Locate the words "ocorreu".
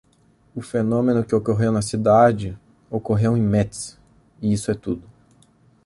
1.35-1.71, 2.89-3.37